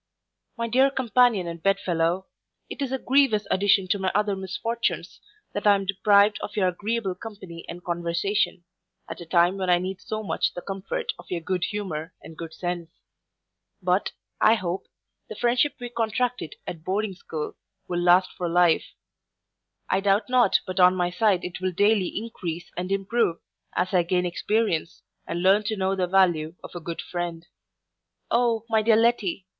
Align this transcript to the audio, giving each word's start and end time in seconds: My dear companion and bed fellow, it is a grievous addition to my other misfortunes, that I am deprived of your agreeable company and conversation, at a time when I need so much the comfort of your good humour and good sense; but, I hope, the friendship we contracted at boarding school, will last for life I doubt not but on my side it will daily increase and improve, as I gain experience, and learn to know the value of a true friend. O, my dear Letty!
My 0.57 0.67
dear 0.67 0.89
companion 0.89 1.45
and 1.45 1.61
bed 1.61 1.79
fellow, 1.79 2.25
it 2.71 2.81
is 2.81 2.91
a 2.91 2.97
grievous 2.97 3.45
addition 3.51 3.87
to 3.89 3.99
my 3.99 4.11
other 4.15 4.35
misfortunes, 4.35 5.19
that 5.53 5.67
I 5.67 5.75
am 5.75 5.85
deprived 5.85 6.39
of 6.41 6.55
your 6.55 6.67
agreeable 6.69 7.13
company 7.13 7.65
and 7.69 7.83
conversation, 7.83 8.63
at 9.07 9.21
a 9.21 9.27
time 9.27 9.57
when 9.57 9.69
I 9.69 9.77
need 9.77 10.01
so 10.01 10.23
much 10.23 10.55
the 10.55 10.61
comfort 10.63 11.13
of 11.19 11.27
your 11.29 11.41
good 11.41 11.65
humour 11.65 12.15
and 12.23 12.35
good 12.35 12.51
sense; 12.51 12.89
but, 13.79 14.11
I 14.39 14.55
hope, 14.55 14.87
the 15.29 15.35
friendship 15.35 15.75
we 15.79 15.89
contracted 15.89 16.55
at 16.65 16.83
boarding 16.83 17.13
school, 17.13 17.53
will 17.87 18.01
last 18.01 18.31
for 18.35 18.49
life 18.49 18.95
I 19.87 19.99
doubt 19.99 20.27
not 20.29 20.61
but 20.65 20.79
on 20.79 20.95
my 20.95 21.11
side 21.11 21.45
it 21.45 21.61
will 21.61 21.71
daily 21.73 22.17
increase 22.17 22.71
and 22.75 22.91
improve, 22.91 23.37
as 23.75 23.93
I 23.93 24.01
gain 24.01 24.25
experience, 24.25 25.03
and 25.27 25.43
learn 25.43 25.61
to 25.65 25.77
know 25.77 25.95
the 25.95 26.07
value 26.07 26.55
of 26.63 26.73
a 26.73 26.79
true 26.81 26.95
friend. 27.11 27.45
O, 28.31 28.65
my 28.67 28.81
dear 28.81 28.95
Letty! 28.95 29.45